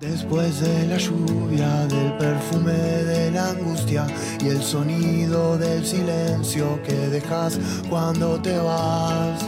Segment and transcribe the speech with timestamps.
[0.00, 4.06] Después de la lluvia, del perfume de la angustia
[4.42, 7.58] y el sonido del silencio que dejas
[7.90, 9.44] cuando te vas.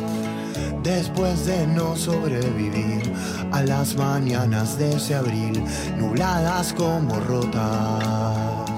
[0.82, 3.14] Después de no sobrevivir
[3.50, 5.64] a las mañanas de ese abril,
[5.96, 8.70] nubladas como rotas.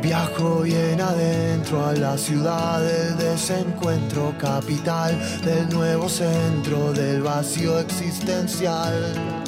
[0.00, 9.45] Viajo bien adentro a la ciudad del desencuentro, capital del nuevo centro del vacío existencial.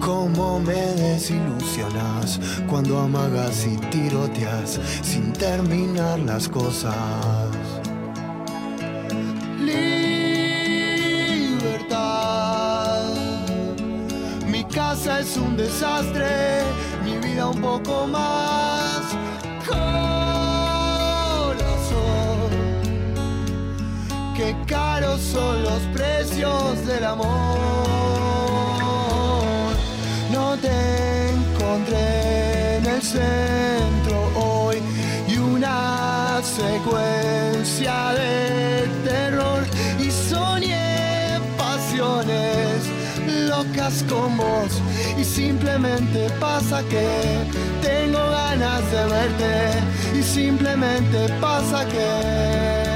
[0.00, 6.94] Cómo me desilusionas cuando amagas y tiroteas sin terminar las cosas.
[9.60, 10.40] Libertad.
[14.46, 16.62] Mi casa es un desastre,
[17.04, 19.02] mi vida un poco más.
[19.68, 20.00] Corazón,
[24.34, 28.29] qué caros son los precios del amor.
[30.60, 34.76] Te encontré en el centro hoy
[35.26, 39.64] y una secuencia de terror
[39.98, 42.90] y soñé pasiones
[43.48, 44.82] locas con vos
[45.18, 47.08] y simplemente pasa que
[47.80, 52.89] tengo ganas de verte y simplemente pasa que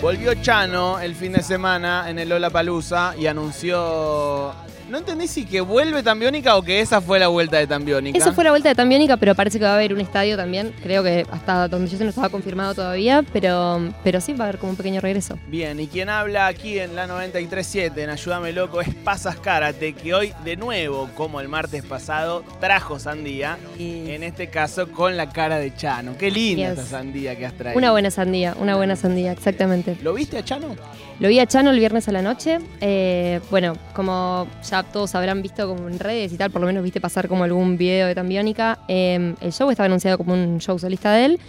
[0.00, 4.54] Volvió Chano el fin de semana en el Lola Palusa y anunció.
[4.88, 8.16] No entendí si que vuelve Tambiónica o que esa fue la vuelta de Tambiónica.
[8.18, 10.72] Eso fue la vuelta de Tambiónica, pero parece que va a haber un estadio también.
[10.82, 14.48] Creo que hasta donde yo sé no estaba confirmado todavía, pero, pero sí va a
[14.48, 15.38] haber como un pequeño regreso.
[15.48, 20.14] Bien, y quien habla aquí en la 93.7 en Ayúdame Loco es Pasas Karate, que
[20.14, 23.58] hoy de nuevo, como el martes pasado, trajo sandía.
[23.78, 26.16] En este caso con la cara de Chano.
[26.18, 26.78] Qué linda Yes.
[26.78, 27.78] esta sandía que has traído.
[27.78, 29.96] Una buena sandía, una buena sandía, exactamente.
[30.02, 30.74] ¿Lo viste a Chano?
[31.20, 32.58] Lo vi a Chano el viernes a la noche.
[32.80, 36.82] eh, bueno, como ya todos habrán visto como en redes y tal, por lo menos
[36.82, 40.78] viste pasar como algún video de Tambiónica, eh, el show estaba anunciado como un show
[40.78, 41.40] solista de él.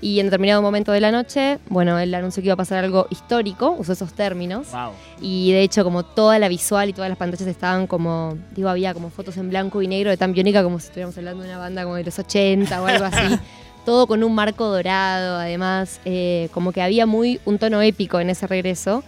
[0.00, 3.08] Y en determinado momento de la noche, bueno, él anunció que iba a pasar algo
[3.10, 4.70] histórico, usó esos términos.
[4.70, 4.92] Wow.
[5.20, 8.94] Y de hecho, como toda la visual y todas las pantallas estaban como, digo, había
[8.94, 11.82] como fotos en blanco y negro de Tambiónica, como si estuviéramos hablando de una banda
[11.82, 13.38] como de los 80 o algo así.
[13.84, 18.30] Todo con un marco dorado, además, eh, como que había muy un tono épico en
[18.30, 19.02] ese regreso.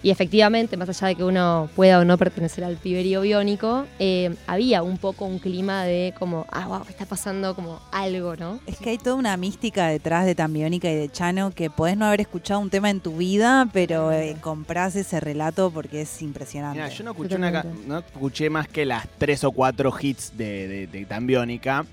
[0.00, 4.34] Y efectivamente, más allá de que uno pueda o no pertenecer al piberío biónico, eh,
[4.46, 8.60] había un poco un clima de como, ah, wow, está pasando como algo, ¿no?
[8.66, 12.06] Es que hay toda una mística detrás de Tambiónica y de Chano que podés no
[12.06, 16.78] haber escuchado un tema en tu vida, pero eh, comprás ese relato porque es impresionante.
[16.80, 20.68] Mira, yo no escuché, una no escuché más que las tres o cuatro hits de,
[20.68, 21.84] de, de Tambiónica.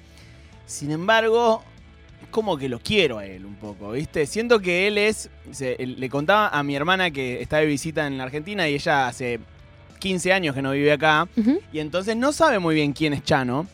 [0.67, 1.63] Sin embargo,
[2.27, 4.25] como que lo quiero a él un poco, ¿viste?
[4.25, 5.29] Siento que él es.
[5.51, 9.07] se- le contaba a mi hermana que está de visita en la Argentina y ella
[9.07, 9.39] hace
[9.99, 11.27] 15 años que no vive acá.
[11.71, 13.67] Y entonces no sabe muy bien quién es Chano.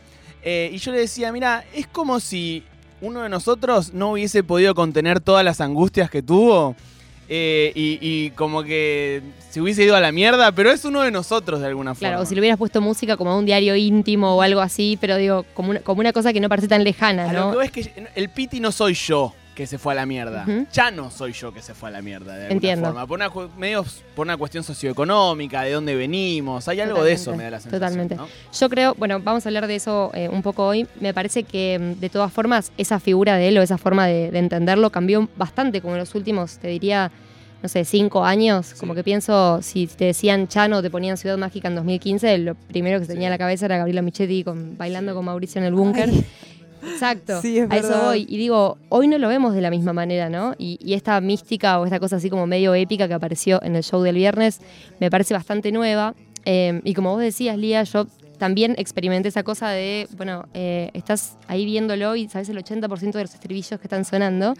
[0.43, 2.63] Eh, y yo le decía, mira, es como si
[3.01, 6.75] uno de nosotros no hubiese podido contener todas las angustias que tuvo.
[7.33, 11.11] Eh, y, y como que se hubiese ido a la mierda, pero es uno de
[11.11, 12.09] nosotros de alguna forma.
[12.09, 14.97] Claro, o si le hubieras puesto música como a un diario íntimo o algo así,
[14.99, 17.65] pero digo, como una, como una cosa que no parece tan lejana, A lo que
[17.65, 20.43] es que el Piti no soy yo que se fue a la mierda.
[20.47, 20.65] Ujú.
[20.71, 22.85] Ya no soy yo que se fue a la mierda, de alguna Entiendo.
[22.87, 23.05] forma.
[23.05, 23.85] Por una, medio
[24.15, 26.67] por una cuestión socioeconómica, de dónde venimos.
[26.67, 27.79] Hay algo de eso, me da la sensación.
[27.81, 28.15] Totalmente.
[28.15, 28.27] ¿no?
[28.57, 30.87] Yo creo, bueno, vamos a hablar de eso eh, un poco hoy.
[30.99, 34.31] Me parece que mm, de todas formas esa figura de él o esa forma de,
[34.31, 37.11] de entenderlo cambió bastante como en los últimos, te diría,
[37.61, 38.73] no sé, cinco años.
[38.79, 42.99] Como que pienso, si te decían Chano, te ponían Ciudad Mágica en 2015, lo primero
[42.99, 45.73] que se tenía en la cabeza era Gabriela Michetti con, bailando con Mauricio en el
[45.73, 46.09] búnker.
[46.83, 48.25] Exacto, Sí, es a eso voy.
[48.27, 50.55] Y digo, hoy no lo vemos de la misma manera, ¿no?
[50.57, 53.83] Y, y esta mística o esta cosa así como medio épica que apareció en el
[53.83, 54.61] show del viernes
[54.99, 56.15] me parece bastante nueva.
[56.45, 61.37] Eh, y como vos decías, Lía, yo también experimenté esa cosa de, bueno, eh, estás
[61.47, 64.55] ahí viéndolo y sabes el 80% de los estribillos que están sonando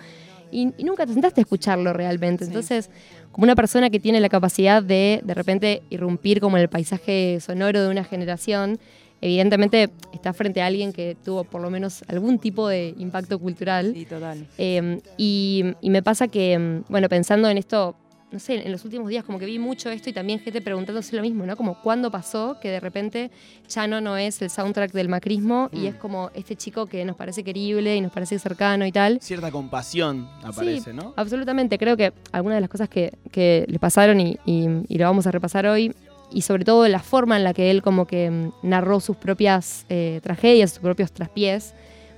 [0.52, 2.44] y, y nunca te sentaste a escucharlo realmente.
[2.44, 2.92] Entonces,
[3.32, 7.40] como una persona que tiene la capacidad de de repente irrumpir como en el paisaje
[7.40, 8.78] sonoro de una generación,
[9.22, 13.92] evidentemente está frente a alguien que tuvo por lo menos algún tipo de impacto cultural.
[13.94, 14.48] Sí, total.
[14.58, 17.96] Eh, y, y me pasa que, mm, bueno, pensando en esto,
[18.32, 21.16] no sé, en los últimos días como que vi mucho esto y también gente preguntándose
[21.18, 21.58] lo mismo, ¿no?
[21.58, 23.30] Como cuándo pasó que de repente
[23.68, 25.86] Chano no es el soundtrack del macrismo y Mm.
[25.88, 29.20] es como este chico que nos parece querible y nos parece cercano y tal.
[29.22, 31.14] Cierta compasión aparece, ¿no?
[31.18, 35.06] Absolutamente, creo que algunas de las cosas que, que le pasaron y, y- y lo
[35.06, 35.94] vamos a repasar hoy,
[36.32, 39.86] y sobre todo la forma en la que él como que mm, narró sus propias
[39.90, 41.74] eh, tragedias, sus propios traspiés,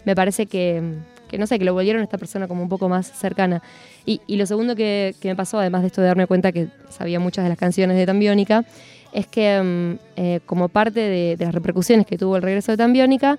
[0.06, 2.90] me parece que, mm, que no sé, que lo volvieron esta persona como un poco
[2.90, 3.62] más cercana.
[4.06, 6.68] Y, y lo segundo que, que me pasó, además de esto de darme cuenta que
[6.90, 8.66] sabía muchas de las canciones de Tambiónica,
[9.14, 12.78] es que mm, eh, como parte de, de las repercusiones que tuvo el regreso de
[12.78, 13.38] Tambiónica,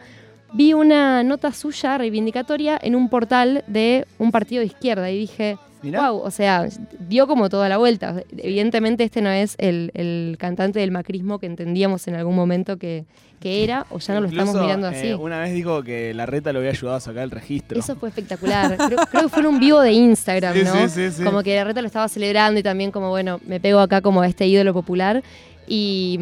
[0.53, 5.59] vi una nota suya reivindicatoria en un portal de un partido de izquierda y dije,
[5.83, 6.11] Mirá.
[6.11, 6.67] wow, o sea,
[7.01, 8.23] dio como toda la vuelta.
[8.37, 13.05] Evidentemente este no es el, el cantante del macrismo que entendíamos en algún momento que,
[13.41, 15.13] que era, o ya no lo estamos mirando eh, así.
[15.13, 17.79] una vez dijo que la reta lo había ayudado a sacar el registro.
[17.79, 18.77] Eso fue espectacular.
[18.77, 20.73] Creo, creo que fue en un vivo de Instagram, Sí, ¿no?
[20.73, 21.23] sí, sí, sí.
[21.25, 24.27] Como que Reta lo estaba celebrando y también como, bueno, me pego acá como a
[24.29, 25.23] este ídolo popular.
[25.67, 26.19] Y,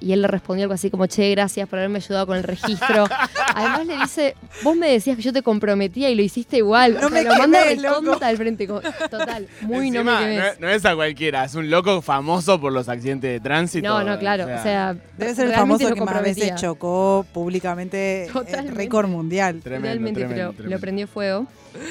[0.00, 3.06] y él le respondió algo así como, che, gracias por haberme ayudado con el registro.
[3.54, 6.94] Además le dice, vos me decías que yo te comprometía y lo hiciste igual.
[6.94, 8.18] No o sea, me lo manda quemés, loco.
[8.20, 8.66] al frente.
[8.66, 12.72] como, total, muy Encima, no me no es a cualquiera, es un loco famoso por
[12.72, 13.88] los accidentes de tránsito.
[13.88, 14.44] No, no, claro.
[14.44, 18.72] O sea, Debe ser el famoso que más veces chocó públicamente eh, Totalmente.
[18.72, 19.60] récord mundial.
[19.60, 20.76] Tremendo, Realmente, tremendo, pero tremendo.
[20.76, 21.46] lo prendió fuego.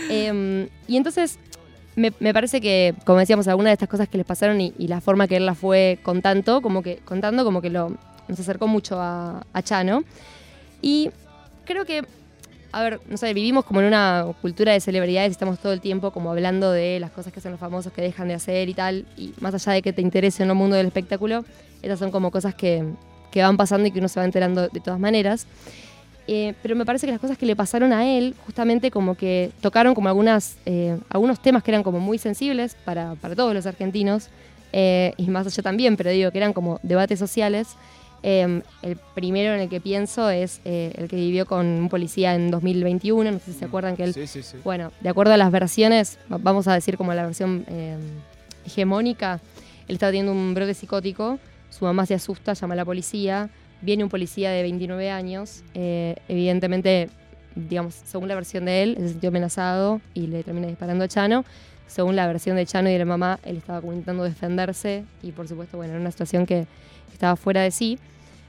[0.10, 1.40] Eh, y entonces,
[1.96, 4.88] me, me parece que, como decíamos, algunas de estas cosas que les pasaron y, y
[4.88, 7.96] la forma que él las fue contando, como que, contando, como que lo,
[8.28, 10.04] nos acercó mucho a, a Chano.
[10.82, 11.10] Y
[11.66, 12.04] creo que,
[12.72, 16.12] a ver, no sé, vivimos como en una cultura de celebridades, estamos todo el tiempo
[16.12, 19.06] como hablando de las cosas que hacen los famosos, que dejan de hacer y tal,
[19.16, 21.46] y más allá de que te interese no el mundo del espectáculo,
[21.82, 22.84] estas son como cosas que,
[23.32, 25.48] que van pasando y que uno se va enterando de todas maneras.
[26.28, 29.52] Eh, pero me parece que las cosas que le pasaron a él, justamente como que
[29.62, 33.66] tocaron como algunas, eh, algunos temas que eran como muy sensibles para, para todos los
[33.68, 34.30] argentinos,
[34.74, 37.76] eh, y más allá también, pero digo que eran como debates sociales.
[38.24, 42.34] Eh, el primero en el que pienso es eh, el que vivió con un policía
[42.34, 44.58] en 2021, no sé si se acuerdan que él Sí, sí, sí.
[44.64, 47.96] bueno, de acuerdo a las versiones, va- vamos a decir como la versión eh,
[48.66, 49.40] hegemónica,
[49.88, 51.38] él estaba teniendo un brote psicótico,
[51.70, 53.50] su mamá se asusta, llama a la policía,
[53.82, 57.10] viene un policía de 29 años, eh, evidentemente,
[57.56, 61.46] digamos, según la versión de él, se sintió amenazado y le termina disparando a Chano.
[61.88, 65.32] Según la versión de Chano y de la mamá, él estaba como intentando defenderse y
[65.32, 66.66] por supuesto, bueno, en una situación que
[67.14, 68.00] estaba fuera de sí.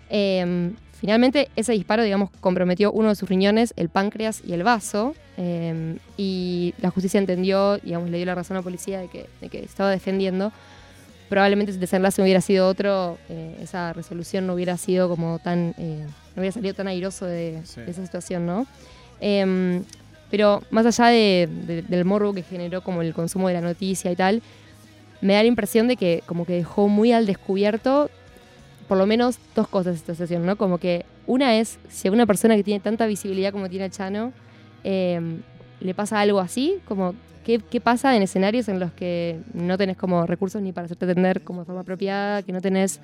[0.09, 5.15] Eh, finalmente, ese disparo, digamos, comprometió uno de sus riñones, el páncreas y el vaso.
[5.37, 9.27] eh, y la justicia entendió, digamos, le dio la razón a la policía de que,
[9.41, 10.51] de que estaba defendiendo.
[11.29, 15.75] Probablemente si el desenlace hubiera sido otro, eh, esa resolución no hubiera sido como tan.
[15.79, 16.07] eh,
[16.37, 17.81] no hubiera salido tan airoso de, Sí.
[17.81, 18.67] de esa situación, ¿no?
[19.21, 19.83] Em,
[20.31, 24.13] pero más allá de- de- del morbo que generó como el consumo de la noticia
[24.13, 24.43] y tal,
[25.23, 28.11] me da la impresión de que como que dejó muy al descubierto
[28.87, 30.57] por lo menos dos cosas esta sesión, ¿no?
[30.57, 34.33] Como que una es, si a una persona que tiene tanta visibilidad como tiene Chano,
[34.85, 35.21] eh,
[35.81, 37.15] le pasa algo así, como
[37.47, 41.05] ¿qué, qué pasa en escenarios en los que no tenés como recursos ni para hacerte
[41.05, 43.01] atender como de forma apropiada, que no tenés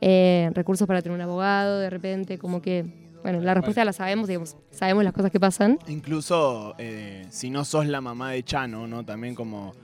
[0.00, 2.84] eh, recursos para tener un abogado de repente, como que,
[3.22, 5.78] bueno, la respuesta la sabemos, digamos, sabemos las cosas que pasan.
[5.86, 9.04] Incluso eh, si no sos la mamá de Chano, ¿no?
[9.04, 9.74] También como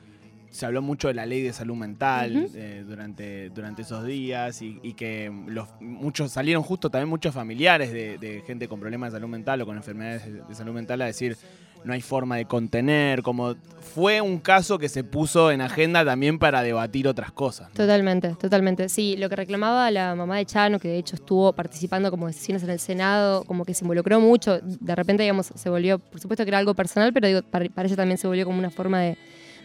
[0.50, 4.80] se habló mucho de la ley de salud mental eh, durante, durante esos días y,
[4.82, 9.18] y que los, muchos salieron justo también muchos familiares de, de gente con problemas de
[9.18, 11.36] salud mental o con enfermedades de, de salud mental a decir
[11.84, 13.56] no hay forma de contener, como
[13.94, 17.72] fue un caso que se puso en agenda también para debatir otras cosas.
[17.72, 18.88] Totalmente, totalmente.
[18.88, 22.62] Sí, lo que reclamaba la mamá de Chano, que de hecho estuvo participando como decisiones
[22.62, 26.44] en el Senado, como que se involucró mucho, de repente, digamos, se volvió, por supuesto
[26.44, 29.18] que era algo personal, pero digo, para, ella también se volvió como una forma de,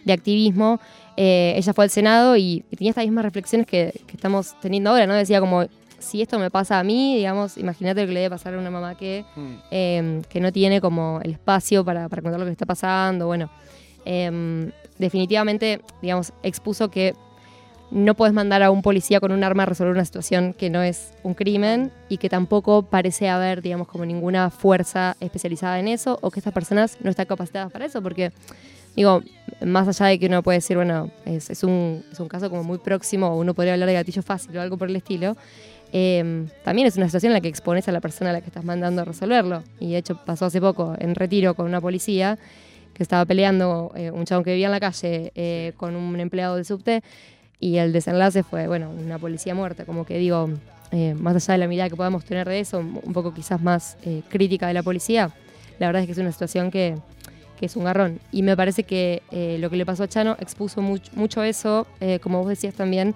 [0.04, 0.80] de activismo.
[1.18, 5.14] Eh, ella fue al Senado y, tenía estas mismas reflexiones que estamos teniendo ahora, ¿no?
[5.14, 5.66] Decía como,
[6.00, 8.72] si esto me pasa a mí, digamos, imagínate lo que le debe pasar a una
[8.72, 9.54] mamá que Mm.
[9.72, 13.28] eh, que no tiene como el espacio para, para contar lo que está pasando.
[13.28, 13.50] Bueno,
[14.06, 17.14] eh, definitivamente, digamos, expuso que
[17.92, 20.82] no puedes mandar a un policía con un arma a resolver una situación que no
[20.82, 26.18] es un crimen y que tampoco parece haber, digamos, como ninguna fuerza especializada en eso
[26.22, 28.32] o que estas personas no están capacitadas para eso, porque,
[28.96, 29.22] digo,
[29.64, 32.64] más allá de que uno puede decir, bueno, es, es un, es un caso como
[32.64, 35.38] muy próximo o uno podría hablar de gatillo fácil o algo por el estilo,
[35.98, 38.48] eh, también es una situación en la que expones a la persona a la que
[38.48, 39.64] estás mandando a resolverlo.
[39.80, 42.38] Y de hecho pasó hace poco en retiro con una policía
[42.94, 46.56] que estaba peleando, eh, un chabón que vivía en la calle eh, con un empleado
[46.58, 47.02] del subte
[47.60, 49.86] y el desenlace fue, bueno, una policía muerta.
[49.86, 50.50] Como que digo,
[50.92, 53.98] eh, más allá de la mirada que podamos tener de eso, un poco quizás más
[54.04, 55.32] eh, crítica de la policía,
[55.80, 56.96] la verdad es que es una situación que,
[57.58, 58.20] que es un garrón.
[58.32, 61.88] Y me parece que eh, lo que le pasó a Chano expuso much- mucho eso,
[62.22, 63.16] como vos decías también,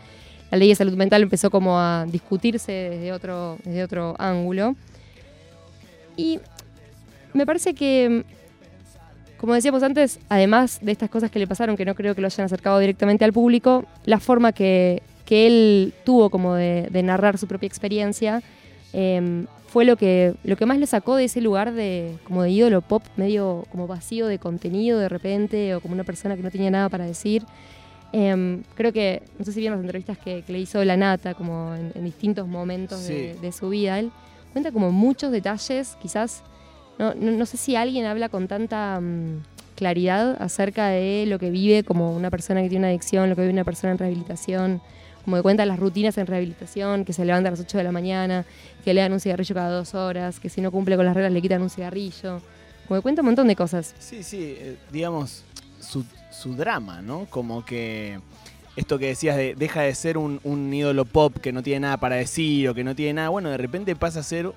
[0.52, 4.76] la ley de salud mental empezó como a discutirse desde otro, desde otro ángulo.
[6.18, 6.40] Y
[7.34, 8.24] me parece que,
[9.38, 12.28] como decíamos antes, además de estas cosas que le pasaron, que no creo que lo
[12.28, 17.38] hayan acercado directamente al público, la forma que, que él tuvo como de, de narrar
[17.38, 18.42] su propia experiencia
[18.94, 22.50] em, fue lo que, lo que más lo sacó de ese lugar de como de
[22.50, 26.50] ídolo pop, medio como vacío de contenido de repente, o como una persona que no
[26.50, 27.44] tenía nada para decir.
[28.12, 31.36] Em, creo que, no sé si vieron las entrevistas que, que le hizo La Nata,
[31.36, 33.34] como en, en distintos momentos Sí.
[33.40, 34.00] de su vida.
[34.00, 34.12] Él
[34.52, 36.42] cuenta como muchos detalles, quizás,
[36.98, 39.44] no, no, no sé si alguien habla con tanta mm,
[39.76, 43.42] claridad acerca de lo que vive como una persona que tiene una adicción, lo que
[43.42, 44.82] vive una persona en rehabilitación,
[45.24, 47.92] como que cuenta las rutinas en rehabilitación, que se levanta a las 8 de la
[47.92, 48.44] mañana,
[48.84, 51.32] que le dan un cigarrillo cada dos horas, que si no cumple con las reglas
[51.32, 52.42] le quitan un cigarrillo.
[52.88, 53.94] Como que cuenta un montón de cosas.
[54.00, 55.44] Sí, sí, eh, digamos,
[55.80, 57.26] su, su drama, ¿no?
[57.30, 58.20] Como que
[58.76, 61.98] esto que decías de deja de ser un, un ídolo pop que no tiene nada
[61.98, 64.52] para decir o que no tiene nada, bueno, de repente pasa a ser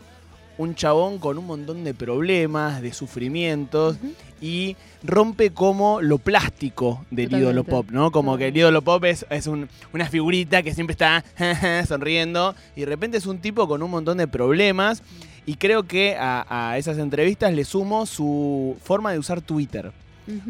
[0.59, 3.97] un chabón con un montón de problemas, de sufrimientos
[4.41, 7.39] y rompe como lo plástico del Totalmente.
[7.53, 8.11] ídolo pop, ¿no?
[8.13, 11.25] Como que el ídolo pop es, es un- una figurita que siempre está
[11.89, 15.03] sonriendo y de repente es un tipo con un montón de problemas
[15.47, 19.91] y creo que a, a esas entrevistas le sumo su forma de usar Twitter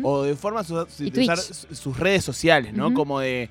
[0.03, 2.93] O de forma su- su- Y de usar sus redes sociales, ¿no?
[2.95, 3.49] Como de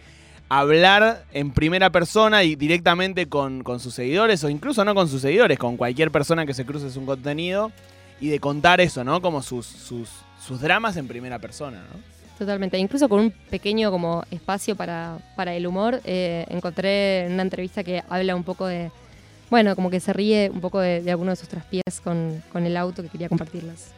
[0.50, 5.22] hablar en primera persona y directamente con, con sus seguidores o incluso no con sus
[5.22, 7.72] seguidores, con cualquier persona que se cruce su contenido
[8.20, 9.22] y de contar eso, ¿no?
[9.22, 10.10] Como sus, sus,
[10.46, 12.12] sus dramas en primera persona, ¿no?
[12.38, 17.44] Totalmente, incluso con un pequeño como espacio para, para el humor, eh, encontré en una
[17.44, 18.92] entrevista que habla un poco de,
[19.52, 22.66] bueno, como que se ríe un poco de, de alguno de sus traspiés con, con
[22.66, 23.92] el auto que quería compartirlas.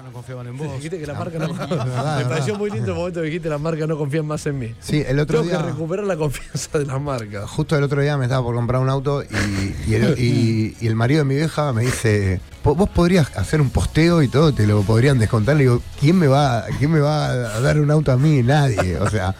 [0.00, 0.72] Ya no confiaban en vos.
[0.76, 1.52] Dijiste que la marca no.
[1.52, 4.58] Verdad, Me pareció muy lindo el momento que dijiste la marca no confían más en
[4.58, 4.74] mí.
[4.80, 5.58] Sí, el otro Tengo día.
[5.62, 7.46] que recuperar la confianza de la marca.
[7.46, 10.86] Justo el otro día me estaba por comprar un auto y, y el, y- y
[10.86, 14.54] el marido de mi vieja me dice, "Po- vos podrías hacer un posteo y todo,
[14.54, 15.56] te lo podrían descontar.
[15.56, 18.42] Le digo, ¿quién me va, quién me va a dar un auto a mí?
[18.42, 18.96] Nadie.
[18.98, 19.34] O sea,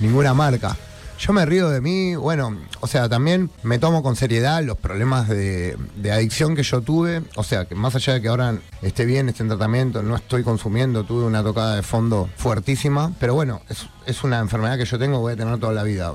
[0.00, 0.76] ninguna marca.
[1.18, 5.28] Yo me río de mí, bueno, o sea, también me tomo con seriedad los problemas
[5.28, 5.76] de,
[6.12, 7.22] adicción que yo tuve.
[7.36, 10.42] O sea, que más allá de que ahora esté bien, esté en tratamiento, no estoy
[10.42, 13.12] consumiendo, tuve una tocada de fondo fuertísima.
[13.20, 13.62] Pero bueno,
[14.06, 16.12] es, una enfermedad que yo tengo, voy a tener toda la vida.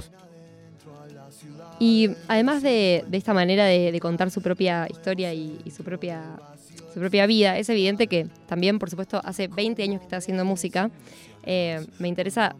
[1.80, 6.22] Y además de, esta manera de, contar su propia historia y, su, propia,
[6.94, 10.44] su propia vida, es evidente que también, por supuesto, hace 20 años que está haciendo
[10.44, 10.92] música.
[11.44, 12.56] Eh, me interesa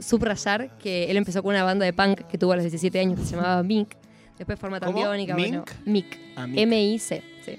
[0.00, 3.18] subrayar que él empezó con una banda de punk que tuvo a los 17 años
[3.18, 3.94] que se llamaba Mink.
[4.36, 6.06] Después forma tambiónica, bueno, ¿Mink?
[6.06, 6.18] Mick.
[6.36, 7.58] A mí- M-I-C, sí.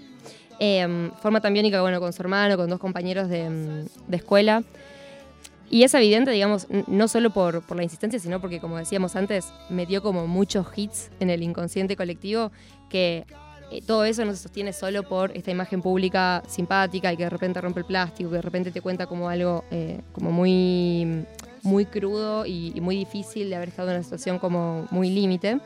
[0.60, 4.63] Eh, forma tambiónica, bueno, con su hermano, con dos compañeros de, mm, de escuela.
[5.72, 9.46] Y es evidente, digamos, no solo por, por la insistencia, sino porque, como decíamos antes,
[9.70, 12.51] metió como muchos hits en el inconsciente colectivo
[12.89, 13.25] que
[13.72, 17.29] eh, todo eso no se sostiene solo por esta imagen pública simpática y que de
[17.29, 21.24] repente rompe el plástico, que de repente te cuenta como algo eh, como muy,
[21.63, 25.60] muy crudo y, y muy difícil de haber estado en una situación como muy límite.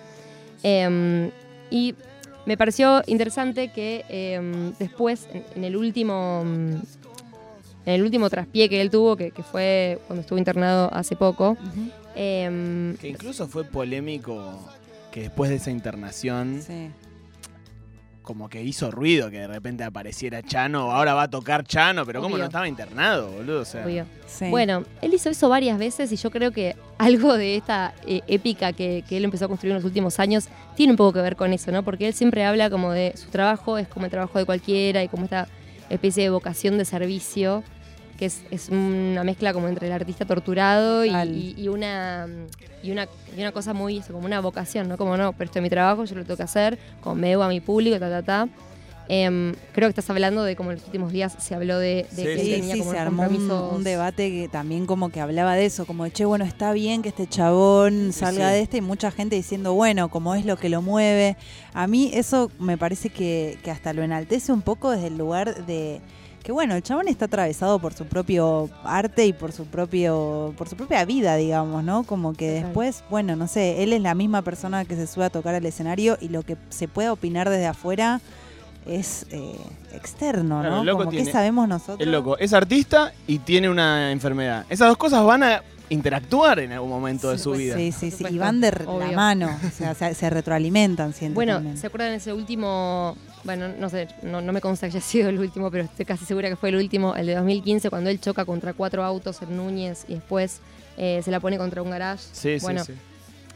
[0.63, 1.31] Em,
[1.69, 1.95] y
[2.45, 6.73] me pareció interesante que em, después, en, en el último mm,
[7.85, 11.57] en el último traspié que él tuvo, que, que fue cuando estuvo internado hace poco,
[12.15, 14.57] em, Que incluso fue polémico
[15.11, 16.89] que después de esa internación Sí.
[18.23, 22.21] Como que hizo ruido que de repente apareciera Chano, ahora va a tocar Chano, pero
[22.21, 23.85] como no estaba internado, boludo, o sea.
[23.85, 24.05] obvio.
[24.25, 24.45] sí.
[24.49, 28.73] Bueno, él hizo eso varias veces y yo creo que algo de esta eh, épica
[28.73, 31.35] que, que él empezó a construir en los últimos años tiene un poco que ver
[31.35, 31.83] con eso, ¿no?
[31.83, 35.09] Porque él siempre habla como de su trabajo, es como el trabajo de cualquiera y
[35.09, 35.47] como esta
[35.89, 37.63] especie de vocación de servicio,
[38.23, 41.35] que es, es una mezcla como entre el artista torturado y, Total.
[41.35, 42.25] y- y una,
[42.81, 44.95] y, una, y una cosa muy, eso, como una vocación, ¿no?
[44.97, 47.43] Como no, pero esto es mi trabajo, yo lo tengo que hacer, como me debo
[47.43, 48.47] a mi público, ta, ta, ta.
[49.09, 52.15] Em, creo que estás hablando de como en los últimos días se habló de, de
[52.15, 53.23] Sí, que él Sí, tenía sí, como se armó
[53.73, 57.01] un, debate que también como que hablaba de eso, como de, che, bueno, está bien
[57.01, 58.53] que este chabón salga sí.
[58.55, 61.35] de este y mucha gente diciendo, bueno, como es lo que lo mueve.
[61.73, 65.65] A mí eso me parece que, que hasta lo enaltece un poco desde el lugar
[65.65, 65.99] de
[66.43, 70.67] que bueno, el chabón está atravesado por su propio arte y por su propio por
[70.67, 72.03] su propia vida, digamos, ¿no?
[72.03, 75.29] Como que después, bueno, no sé, él es la misma persona que se sube a
[75.29, 78.19] tocar al escenario y lo que se puede opinar desde afuera
[78.85, 79.55] es eh,
[79.93, 80.81] externo, Claro, ¿no?
[80.81, 81.99] el loco Como tiene- que sabemos nosotros.
[82.01, 84.65] El loco es artista y tiene una enfermedad.
[84.69, 87.75] Esas dos cosas van a interactuar en algún momento de su pues, vida.
[87.77, 88.25] Sí, sí, sí.
[88.29, 89.49] Y van de la mano.
[89.65, 91.35] O sea, se, se retroalimentan, siento.
[91.35, 91.77] Bueno, también.
[91.77, 93.15] ¿se acuerdan de ese último?
[93.43, 96.25] Bueno, no sé, no, no me consta que haya sido el último, pero estoy casi
[96.25, 99.57] segura que fue el último, el de 2015, cuando él choca contra cuatro autos en
[99.57, 100.59] Núñez y después
[100.97, 102.23] eh, se la pone contra un garage.
[102.31, 102.93] Sí, sí, bueno, sí.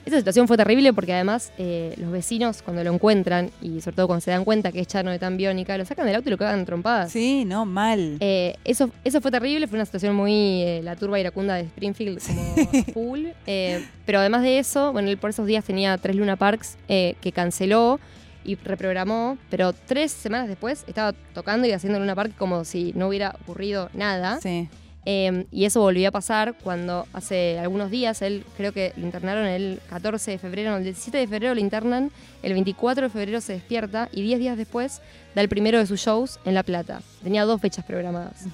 [0.08, 4.08] Esa situación fue terrible porque además eh, los vecinos cuando lo encuentran y sobre todo
[4.08, 6.32] cuando se dan cuenta que es Chano de tan biónica, lo sacan del auto y
[6.32, 7.12] lo cagan a trompadas.
[7.12, 8.16] Sí, no, mal.
[8.22, 12.22] Eh, eso, eso fue terrible, fue una situación muy eh, la turba iracunda de Springfield
[12.26, 13.26] como full.
[13.48, 17.16] Eh, pero además de eso, bueno, él por esos días tenía tres Luna Parks eh,
[17.20, 18.00] que canceló
[18.48, 23.10] y reprogramó, pero tres semanas después estaba tocando y haciendo Luna Park como si no
[23.10, 24.40] hubiera ocurrido nada.
[24.42, 24.68] Sí.
[25.10, 29.46] Eh, y eso volvió a pasar cuando hace algunos días, él creo que lo internaron
[29.46, 32.12] el 14 de febrero, no, el 17 de febrero lo internan,
[32.44, 35.02] el 24 de febrero se despierta y 10 días después
[35.34, 37.02] da el primero de sus shows en La Plata.
[37.24, 38.48] Tenía dos fechas programadas.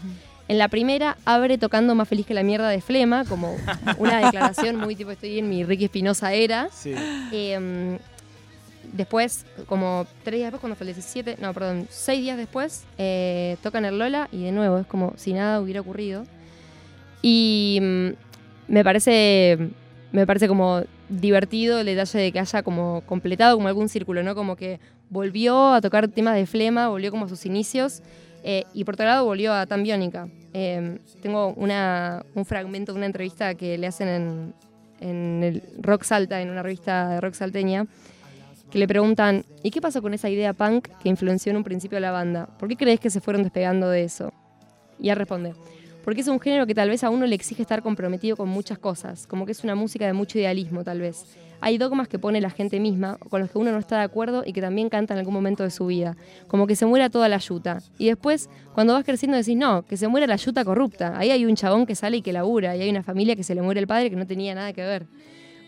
[0.48, 3.56] En la primera abre tocando Más feliz que la mierda de Flema, como
[3.98, 6.70] una declaración muy tipo estoy en mi Ricky Espinosa era.
[6.72, 6.94] Sí.
[7.32, 7.98] Eh,
[8.92, 13.58] después, como tres días después, cuando fue el 17, no, perdón, seis días después, eh,
[13.64, 16.26] tocan el Lola y de nuevo es como si nada hubiera ocurrido.
[17.22, 18.10] Y mm,
[18.68, 19.70] me parece,
[20.12, 24.36] me parece como divertido el detalle de que haya como completado como algún círculo, ¿no?
[24.36, 28.02] Como que volvió a tocar temas de flema, volvió como a sus inicios.
[28.46, 30.28] eh, y por otro lado volvió a Tan Biónica.
[30.54, 34.54] Eh, tengo una, un fragmento de una entrevista que le hacen en,
[35.00, 37.86] en el Rock Salta, en una revista de rock salteña,
[38.74, 42.00] que le preguntan, ¿y qué pasó con esa idea punk que influenció en un principio
[42.00, 42.48] a la banda?
[42.58, 44.34] ¿Por qué crees que se fueron despegando de eso?
[45.00, 45.54] Y él responde,
[46.04, 48.80] porque es un género que tal vez a uno le exige estar comprometido con muchas
[48.80, 51.38] cosas, como que es una música de mucho idealismo tal vez.
[51.62, 54.42] Hay dogmas que pone la gente misma, con los que uno no está de acuerdo
[54.44, 57.30] y que también canta en algún momento de su vida, como que se muera toda
[57.30, 57.78] la yuta.
[58.00, 61.14] Y después, cuando vas creciendo decís, no, que se muera la yuta corrupta.
[61.16, 63.54] Ahí hay un chabón que sale y que labura, y hay una familia que se
[63.54, 65.06] le muere el padre que no tenía nada que ver.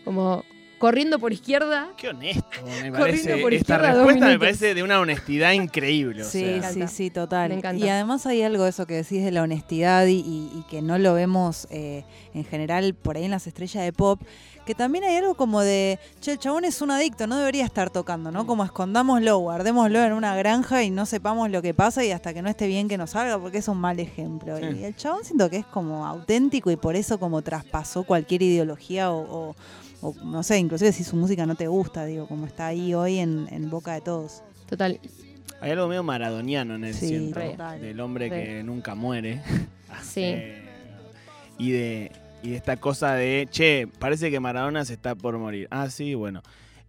[0.04, 0.42] Como
[0.78, 3.36] corriendo por izquierda, Qué honesto, me Corriendo parece.
[3.38, 6.22] por Esta respuesta me parece de una honestidad increíble.
[6.22, 6.72] o Sí, sea.
[6.72, 7.48] Me sí, sí, total.
[7.50, 7.84] Me encanta.
[7.84, 10.82] Y además hay algo de eso que decís de la honestidad y, y- y que
[10.82, 12.04] no lo vemos eh,
[12.34, 14.20] en general por ahí en las estrellas de pop,
[14.66, 17.88] que también hay algo como de, che, el chabón es un adicto, no debería estar
[17.90, 18.46] tocando, ¿no?
[18.46, 22.42] Como escondámoslo, guardémoslo en una granja y no sepamos lo que pasa y hasta que
[22.42, 24.56] no esté bien que nos salga porque es un mal ejemplo.
[24.58, 24.64] Sí.
[24.80, 29.10] Y el chabón siento que es como auténtico y por eso como traspasó cualquier ideología
[29.12, 29.56] o, o-
[30.00, 33.18] o, no sé, inclusive si su música no te gusta, digo, como está ahí hoy
[33.18, 34.42] en, en boca de todos.
[34.68, 35.00] total.
[35.60, 37.40] Hay algo medio maradoniano en el Sí, siento,
[37.80, 38.44] del hombre Re.
[38.44, 39.42] que nunca muere.
[40.02, 40.20] Sí.
[40.24, 40.62] Eh,
[41.58, 42.12] y de
[42.42, 45.68] y de esta cosa de, che, parece que Maradona se está por morir.
[45.70, 46.42] Ah, sí, bueno.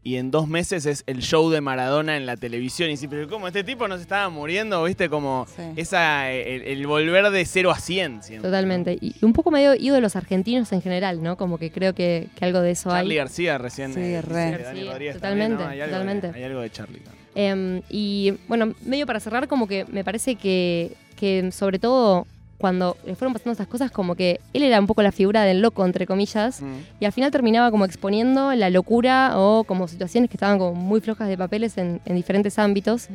[0.08, 2.90] Y en dos meses es el show de Maradona en la televisión.
[2.90, 4.82] Y sí, pero ¿cómo este tipo no se estaba muriendo?
[4.86, 5.10] ¿Viste?
[5.10, 5.64] Como Sí.
[5.76, 8.24] esa, el, el volver de 0 a 100.
[8.24, 8.48] siento.
[8.48, 8.98] Totalmente.
[9.02, 11.36] Y un poco medio ídolos argentinos en general, ¿no?
[11.36, 13.18] Como que creo que, que algo de eso Charlie hay.
[13.18, 13.94] García recién.
[13.94, 14.58] Sí, eh, re.
[14.60, 15.64] Rodríguez totalmente.
[15.66, 16.32] Hay algo de- totalmente.
[16.34, 17.26] hay algo de Charlie también.
[17.36, 22.26] Em, y bueno, medio para cerrar, como que me parece que, que sobre todo
[22.58, 25.62] cuando le fueron pasando estas cosas, como que él era un poco la figura del
[25.62, 26.76] loco, entre comillas, Mm.
[27.00, 31.00] y al final terminaba como exponiendo la locura o como situaciones que estaban como muy
[31.02, 33.10] flojas de papeles en, en diferentes ámbitos.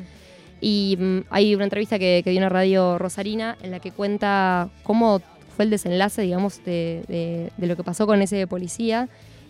[0.61, 4.69] Y mm, hay una entrevista que, que dio una radio rosarina en la que cuenta
[4.85, 5.21] cómo
[5.57, 9.09] fue el desenlace, digamos, de, de- de lo que pasó con ese policía.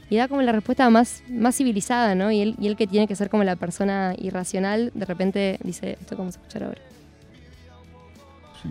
[0.09, 2.31] Y da como la respuesta más, más civilizada, ¿no?
[2.33, 5.99] Y él, y él que tiene que ser como la persona irracional, de repente dice
[6.01, 6.81] esto vamos a escuchar ahora.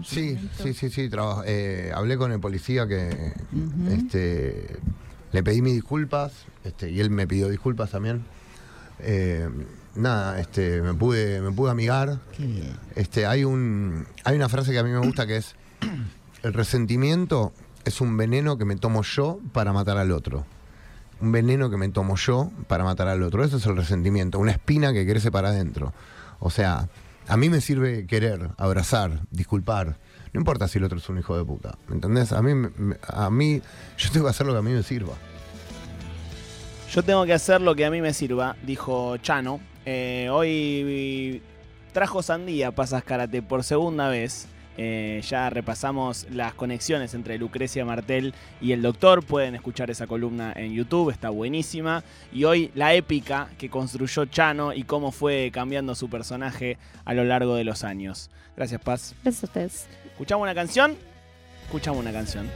[0.04, 1.10] Sí, sí, sí, sí.
[1.45, 3.34] eh, hablé con el policía que
[3.89, 4.80] este,
[5.32, 6.32] le pedí mis disculpas
[6.63, 8.23] este, y él me pidió disculpas también.
[8.99, 9.49] Eh,
[9.95, 12.19] nada, este, me pude, me pude amigar.
[12.95, 15.56] Este, hay un, hay una frase que a mí me gusta que es
[16.43, 17.54] el resentimiento
[17.86, 20.45] es un veneno que me tomo yo para matar al otro.
[21.19, 23.43] Un veneno que me tomo yo para matar al otro.
[23.43, 25.93] Eso es el resentimiento, una espina que crece para adentro.
[26.39, 26.89] O sea,
[27.28, 29.98] a mí me sirve querer, abrazar, disculpar.
[30.34, 31.78] No importa si el otro es un hijo de puta.
[31.88, 32.32] ¿Me entendés?
[32.32, 32.70] A mí,
[33.08, 33.62] a mí,
[33.98, 35.14] yo tengo que hacer lo que a mí me sirva.
[36.92, 39.60] Yo tengo que hacer lo que a mí me sirva, dijo Chano.
[39.86, 41.42] Eh, hoy
[41.94, 44.48] trajo sandía Pasas Karate por segunda vez.
[44.78, 49.24] Eh, ya repasamos las conexiones entre Lucrecia Martel y el doctor.
[49.24, 52.04] Pueden escuchar esa columna en YouTube, está buenísima.
[52.32, 57.24] Y hoy la épica que construyó Chano y cómo fue cambiando su personaje a lo
[57.24, 58.30] largo de los años.
[58.56, 59.16] Gracias, Paz.
[59.24, 59.88] Gracias a ustedes.
[60.06, 60.96] ¿Escuchamos una canción?
[61.66, 62.50] Escuchamos una canción.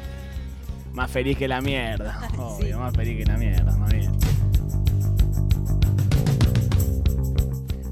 [0.94, 2.30] Más feliz que la mierda.
[2.38, 4.12] Obvio, más feliz que la mierda, más bien.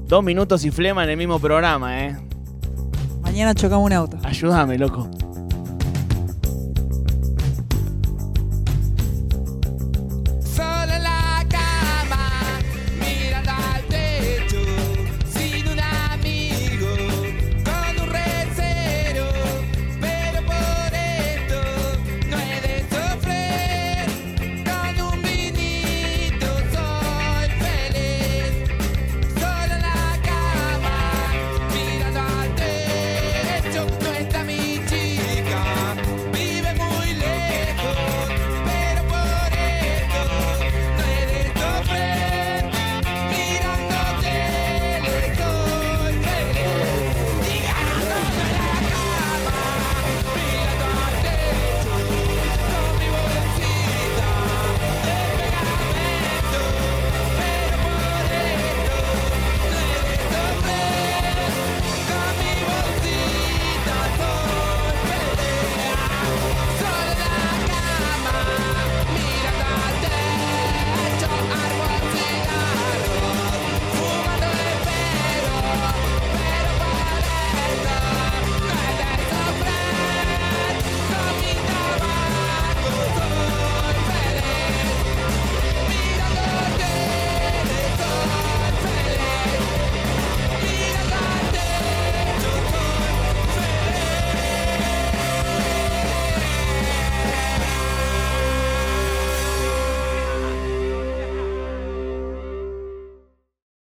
[0.06, 2.16] Dos minutos y flema en el mismo programa, ¿eh?
[3.34, 4.16] Mañana chocamos un auto.
[4.22, 5.10] Ayúdame, loco.